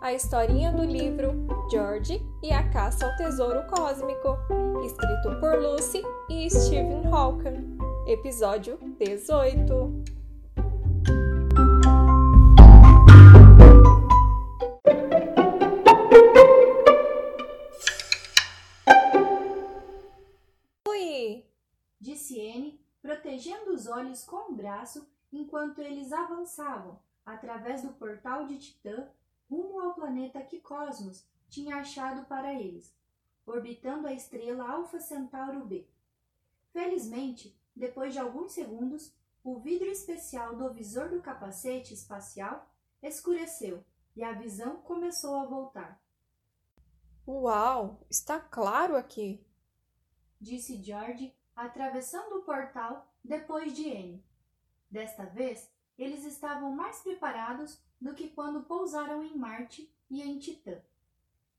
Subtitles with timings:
[0.00, 4.36] a historinha do livro George e a Caça ao Tesouro Cósmico,
[4.84, 10.04] escrito por Lucy e Stephen Hawking, episódio 18.
[20.88, 21.44] Ui!
[22.00, 28.58] disse Anne, protegendo os olhos com o braço enquanto eles avançavam através do portal de
[28.58, 29.08] Titã
[29.50, 32.94] rumo ao planeta que Cosmos tinha achado para eles,
[33.46, 35.86] orbitando a estrela Alpha Centauro B.
[36.72, 42.68] Felizmente, depois de alguns segundos, o vidro especial do visor do capacete espacial
[43.02, 43.84] escureceu
[44.16, 46.00] e a visão começou a voltar,
[47.28, 48.06] Uau!
[48.08, 49.44] Está claro aqui!
[50.40, 54.24] disse George, atravessando o portal depois de Anne.
[54.88, 55.68] Desta vez,
[55.98, 60.80] eles estavam mais preparados do que quando pousaram em Marte e em Titã.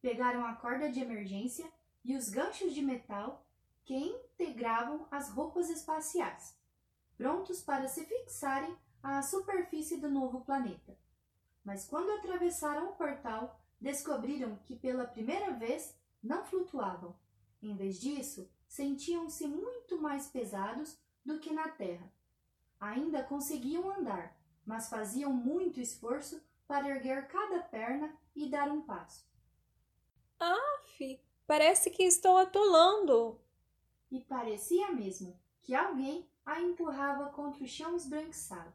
[0.00, 1.70] Pegaram a corda de emergência
[2.04, 3.44] e os ganchos de metal
[3.84, 6.56] que integravam as roupas espaciais,
[7.16, 10.96] prontos para se fixarem à superfície do novo planeta.
[11.64, 17.14] Mas quando atravessaram o portal, descobriram que pela primeira vez não flutuavam.
[17.62, 22.10] Em vez disso, sentiam-se muito mais pesados do que na Terra.
[22.78, 29.28] Ainda conseguiam andar, mas faziam muito esforço para erguer cada perna e dar um passo.
[30.38, 33.40] Aff, parece que estou atolando!
[34.10, 38.72] E parecia mesmo que alguém a empurrava contra o chão esbranquiçado.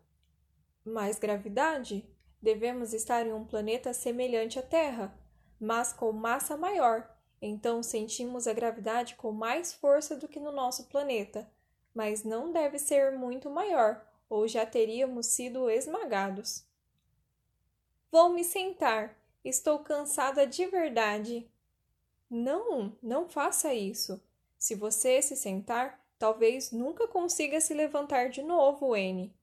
[0.84, 2.08] Mais gravidade?
[2.42, 5.18] Devemos estar em um planeta semelhante à Terra,
[5.60, 7.10] mas com massa maior.
[7.42, 11.50] Então sentimos a gravidade com mais força do que no nosso planeta,
[11.94, 16.66] mas não deve ser muito maior, ou já teríamos sido esmagados.
[18.12, 19.18] Vou me sentar.
[19.44, 21.50] Estou cansada de verdade.
[22.30, 24.22] Não, não faça isso.
[24.58, 29.34] Se você se sentar, talvez nunca consiga se levantar de novo, N.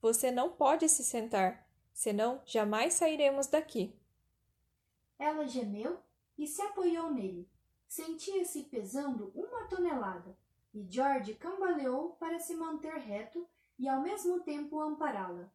[0.00, 3.94] Você não pode se sentar, senão jamais sairemos daqui.
[5.18, 5.98] Ela gemeu
[6.36, 7.48] e se apoiou nele.
[7.88, 10.36] Sentia-se pesando uma tonelada,
[10.74, 15.50] e George cambaleou para se manter reto e ao mesmo tempo ampará-la.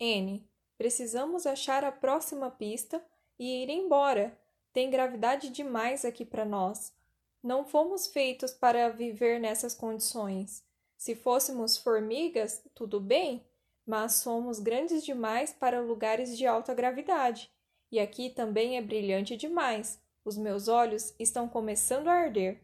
[0.00, 3.04] N, precisamos achar a próxima pista
[3.38, 4.38] e ir embora.
[4.72, 6.94] Tem gravidade demais aqui para nós.
[7.42, 10.64] Não fomos feitos para viver nessas condições.
[10.96, 13.44] Se fôssemos formigas, tudo bem,
[13.86, 17.50] mas somos grandes demais para lugares de alta gravidade.
[17.90, 20.02] E aqui também é brilhante demais.
[20.24, 22.60] Os meus olhos estão começando a arder.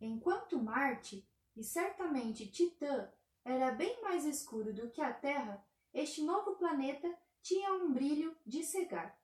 [0.00, 1.26] Enquanto Marte,
[1.56, 3.08] e certamente Titã,
[3.44, 8.62] era bem mais escuro do que a Terra, este novo planeta tinha um brilho de
[8.62, 9.18] cegar.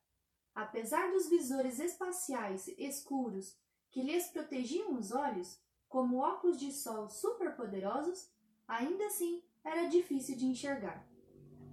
[0.55, 3.57] Apesar dos visores espaciais escuros
[3.91, 8.29] que lhes protegiam os olhos, como óculos de sol superpoderosos,
[8.67, 11.07] ainda assim era difícil de enxergar.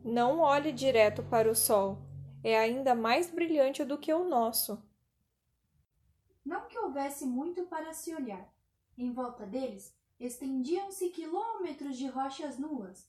[0.03, 1.97] Não olhe direto para o sol.
[2.43, 4.81] É ainda mais brilhante do que o nosso.
[6.45, 8.47] Não que houvesse muito para se olhar.
[8.95, 13.07] Em volta deles estendiam-se quilômetros de rochas nuas,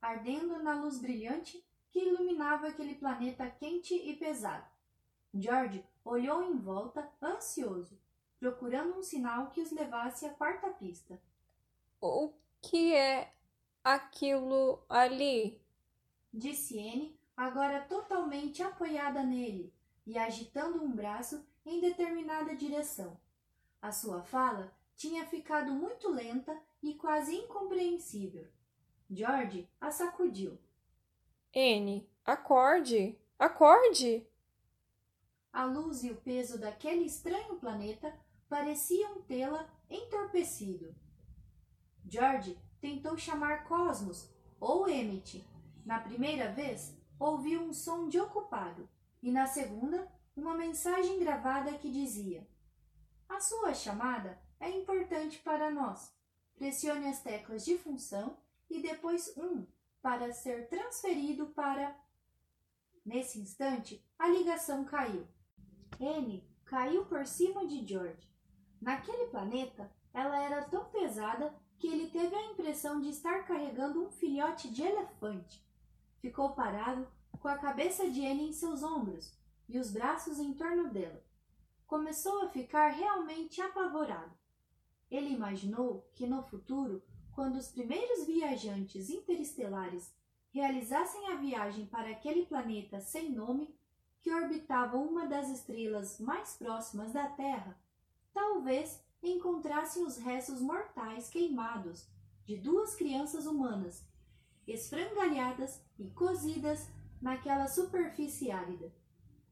[0.00, 4.66] ardendo na luz brilhante que iluminava aquele planeta quente e pesado.
[5.34, 7.98] George olhou em volta, ansioso,
[8.38, 11.20] procurando um sinal que os levasse à quarta pista.
[12.00, 13.32] O que é
[13.82, 15.60] aquilo ali?
[16.32, 19.72] Disse Anne, agora totalmente apoiada nele
[20.06, 23.18] e agitando um braço em determinada direção.
[23.80, 28.46] A sua fala tinha ficado muito lenta e quase incompreensível.
[29.08, 30.58] George a sacudiu.
[31.54, 33.16] N, acorde!
[33.38, 34.26] Acorde!
[35.52, 38.12] A luz e o peso daquele estranho planeta
[38.48, 40.92] pareciam tê-la entorpecido.
[42.04, 44.28] George tentou chamar Cosmos
[44.60, 45.46] ou Emmett.
[45.86, 48.88] Na primeira vez, ouviu um som de ocupado
[49.22, 52.46] e na segunda, uma mensagem gravada que dizia:
[53.28, 56.12] A sua chamada é importante para nós.
[56.56, 58.36] Pressione as teclas de função
[58.68, 59.66] e depois um
[60.02, 61.96] para ser transferido para.
[63.04, 65.26] Nesse instante, a ligação caiu.
[65.98, 68.28] N caiu por cima de George.
[68.80, 74.10] Naquele planeta, ela era tão pesada que ele teve a impressão de estar carregando um
[74.10, 75.64] filhote de elefante.
[76.20, 77.08] Ficou parado,
[77.40, 79.32] com a cabeça de Anne em seus ombros
[79.68, 81.22] e os braços em torno dela.
[81.86, 84.36] Começou a ficar realmente apavorado.
[85.10, 87.02] Ele imaginou que no futuro,
[87.32, 90.12] quando os primeiros viajantes interestelares
[90.50, 93.74] realizassem a viagem para aquele planeta sem nome
[94.20, 97.78] que orbitava uma das estrelas mais próximas da Terra,
[98.32, 102.06] talvez encontrassem os restos mortais queimados
[102.44, 104.04] de duas crianças humanas,
[104.66, 106.88] esfrangalhadas e cozidas
[107.20, 108.92] naquela superfície árida.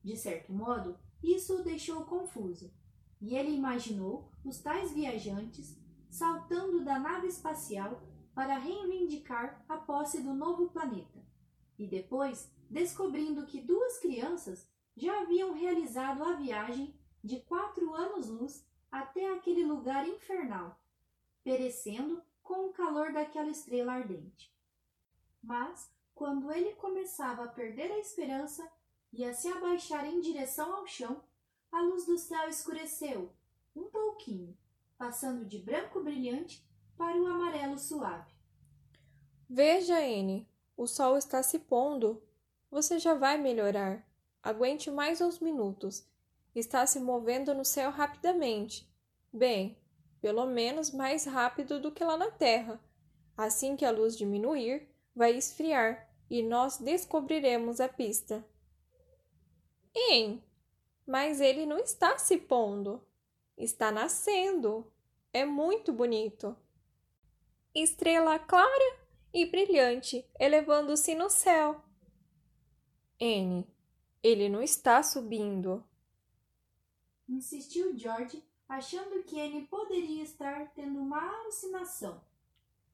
[0.03, 2.73] De certo modo, isso o deixou confuso,
[3.21, 5.77] e ele imaginou os tais viajantes
[6.09, 8.03] saltando da nave espacial
[8.35, 11.25] para reivindicar a posse do novo planeta,
[11.79, 19.33] e depois descobrindo que duas crianças já haviam realizado a viagem de quatro anos-luz até
[19.33, 20.81] aquele lugar infernal,
[21.43, 24.55] perecendo com o calor daquela estrela ardente.
[25.43, 28.67] Mas, quando ele começava a perder a esperança
[29.13, 31.23] e a se abaixar em direção ao chão,
[31.71, 33.33] a luz do céu escureceu
[33.75, 34.57] um pouquinho,
[34.97, 36.67] passando de branco brilhante
[36.97, 38.33] para o amarelo suave.
[39.49, 42.23] Veja, N, o sol está se pondo.
[42.71, 44.07] Você já vai melhorar.
[44.43, 46.07] Aguente mais uns minutos.
[46.55, 48.91] Está se movendo no céu rapidamente.
[49.33, 49.79] Bem,
[50.21, 52.81] pelo menos mais rápido do que lá na Terra.
[53.37, 58.45] Assim que a luz diminuir, vai esfriar e nós descobriremos a pista.
[59.95, 60.43] Em,
[61.07, 63.01] mas ele não está se pondo,
[63.57, 64.93] está nascendo.
[65.33, 66.57] É muito bonito.
[67.75, 68.99] Estrela clara
[69.33, 71.81] e brilhante, elevando-se no céu.
[73.21, 73.67] N,
[74.23, 75.85] ele não está subindo.
[77.29, 82.21] Insistiu George, achando que Anne poderia estar tendo uma alucinação.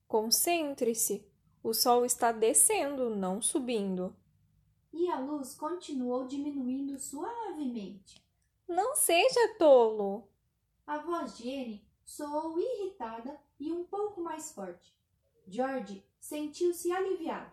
[0.07, 1.25] Concentre-se.
[1.63, 4.15] O sol está descendo, não subindo.
[4.93, 8.23] E a luz continuou diminuindo suavemente.
[8.67, 10.29] Não seja tolo.
[10.85, 14.93] A voz de Anne soou irritada e um pouco mais forte.
[15.47, 17.51] George sentiu-se aliviado.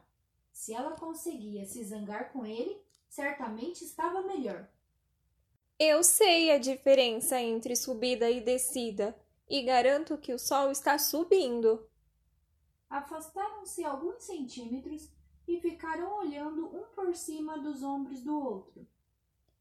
[0.52, 4.68] Se ela conseguia se zangar com ele, certamente estava melhor.
[5.78, 9.16] Eu sei a diferença entre subida e descida
[9.48, 11.88] e garanto que o sol está subindo.
[12.90, 15.08] Afastaram-se alguns centímetros
[15.50, 18.86] e ficaram olhando um por cima dos ombros do outro.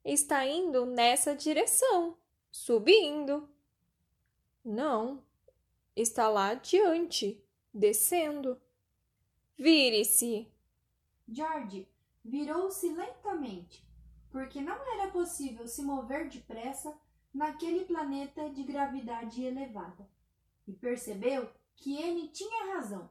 [0.06, 2.16] Está indo nessa direção,
[2.52, 3.50] subindo.
[4.64, 5.24] Não,
[5.96, 7.44] está lá adiante,
[7.74, 8.62] descendo.
[9.58, 10.48] Vire-se.
[11.28, 11.88] George
[12.24, 13.84] virou-se lentamente,
[14.30, 16.96] porque não era possível se mover depressa
[17.34, 20.08] naquele planeta de gravidade elevada,
[20.68, 23.10] e percebeu que ele tinha razão.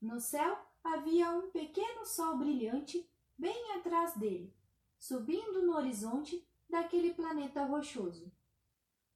[0.00, 4.54] No céu havia um pequeno sol brilhante bem atrás dele,
[4.98, 8.30] subindo no horizonte daquele planeta rochoso.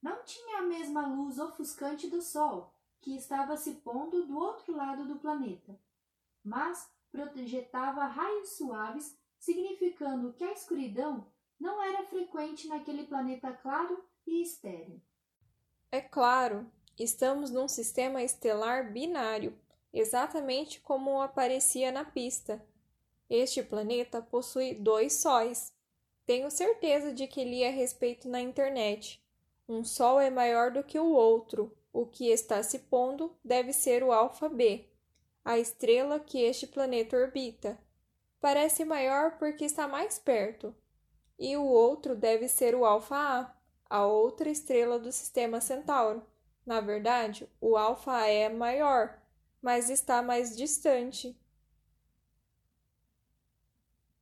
[0.01, 5.07] Não tinha a mesma luz ofuscante do sol, que estava se pondo do outro lado
[5.07, 5.79] do planeta,
[6.45, 11.27] mas projetava raios suaves, significando que a escuridão
[11.59, 15.01] não era frequente naquele planeta claro e estéril.
[15.91, 19.59] É claro, estamos num sistema estelar binário,
[19.93, 22.65] exatamente como aparecia na pista.
[23.29, 25.73] Este planeta possui dois sóis.
[26.27, 29.23] Tenho certeza de que li a respeito na internet.
[29.69, 31.77] Um sol é maior do que o outro.
[31.93, 34.89] O que está se pondo deve ser o alfa B,
[35.45, 37.79] a estrela que este planeta orbita.
[38.41, 40.75] Parece maior porque está mais perto.
[41.39, 43.57] E o outro deve ser o alfa A,
[43.91, 46.23] a outra estrela do sistema Centauro.
[46.65, 49.22] Na verdade, o alfa é maior,
[49.63, 51.39] mas está mais distante.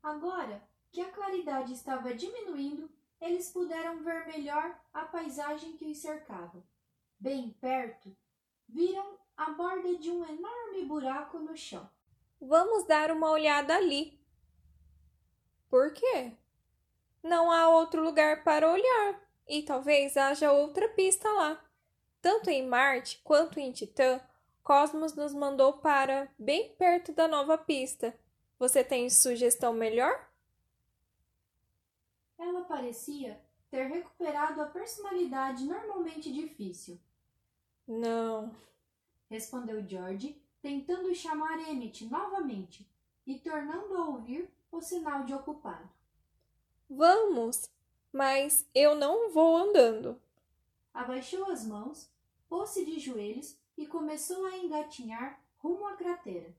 [0.03, 6.63] Agora que a claridade estava diminuindo, eles puderam ver melhor a paisagem que os cercava.
[7.19, 8.15] Bem perto,
[8.69, 11.89] viram a borda de um enorme buraco no chão.
[12.41, 14.19] Vamos dar uma olhada ali.
[15.69, 16.33] Por quê?
[17.23, 21.63] Não há outro lugar para olhar e talvez haja outra pista lá.
[22.21, 24.21] Tanto em Marte quanto em Titã,
[24.63, 28.19] Cosmos nos mandou para bem perto da nova pista.
[28.59, 30.29] Você tem sugestão melhor?
[32.39, 33.41] Ela parecia
[33.71, 36.99] ter recuperado a personalidade normalmente difícil.
[37.87, 38.55] Não,
[39.29, 42.89] respondeu George, tentando chamar Emmett novamente
[43.27, 45.89] e tornando a ouvir o sinal de ocupado.
[46.89, 47.71] Vamos,
[48.13, 50.21] mas eu não vou andando.
[50.93, 52.11] Abaixou as mãos,
[52.49, 56.55] pôs-se de joelhos e começou a engatinhar rumo à cratera.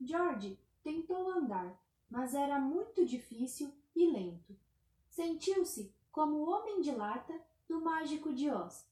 [0.00, 1.76] George tentou andar,
[2.08, 4.56] mas era muito difícil e lento.
[5.08, 7.34] Sentiu-se como o homem de lata
[7.68, 8.88] do mágico de Oz,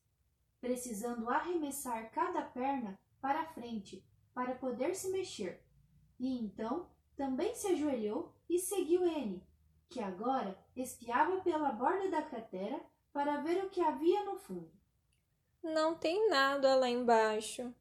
[0.60, 5.62] precisando arremessar cada perna para frente para poder se mexer.
[6.18, 9.40] E então também se ajoelhou e seguiu N,
[9.88, 14.75] que agora espiava pela borda da cratera para ver o que havia no fundo.
[15.62, 17.74] Não tem nada lá embaixo,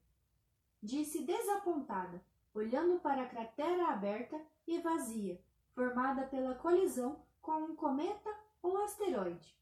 [0.82, 5.40] disse desapontada, olhando para a cratera aberta e vazia,
[5.74, 8.30] formada pela colisão com um cometa
[8.62, 9.56] ou asteroide.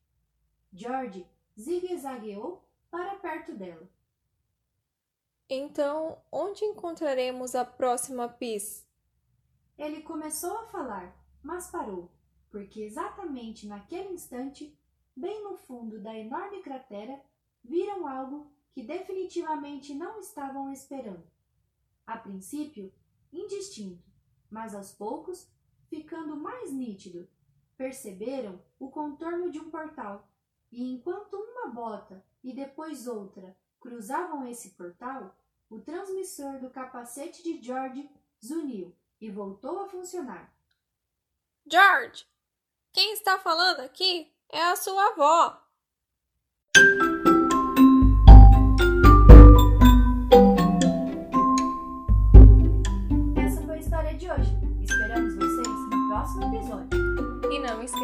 [0.71, 1.27] George
[1.59, 3.87] zigue-zagueou para perto dela.
[5.49, 8.87] Então, onde encontraremos a próxima PIS?
[9.77, 12.09] Ele começou a falar, mas parou,
[12.49, 14.77] porque exatamente naquele instante,
[15.15, 17.19] bem no fundo da enorme cratera,
[17.63, 21.23] viram algo que definitivamente não estavam esperando.
[22.05, 22.93] A princípio,
[23.31, 24.03] indistinto,
[24.49, 25.47] mas aos poucos,
[25.87, 27.29] ficando mais nítido,
[27.77, 30.27] perceberam o contorno de um portal,
[30.71, 35.35] e enquanto uma bota e depois outra cruzavam esse portal,
[35.69, 38.09] o transmissor do capacete de George
[38.43, 40.53] zuniu e voltou a funcionar.
[41.65, 42.25] George,
[42.91, 45.62] quem está falando aqui é a sua avó.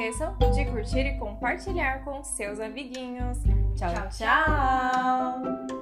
[0.09, 3.37] Esqueçam de curtir e compartilhar com seus amiguinhos.
[3.75, 3.93] tchau.
[3.93, 5.43] Tchau, tchau.
[5.69, 5.78] tchau.